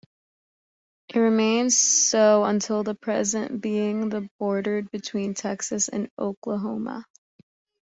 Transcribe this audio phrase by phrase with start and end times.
[1.09, 7.05] It remains so until the present, being the border between Texas and Oklahoma.